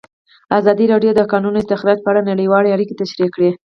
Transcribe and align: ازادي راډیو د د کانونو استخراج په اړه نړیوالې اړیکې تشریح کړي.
ازادي 0.59 0.85
راډیو 0.93 1.11
د 1.15 1.15
د 1.19 1.21
کانونو 1.31 1.57
استخراج 1.61 1.97
په 2.03 2.09
اړه 2.11 2.27
نړیوالې 2.31 2.73
اړیکې 2.75 2.99
تشریح 3.01 3.29
کړي. 3.35 3.49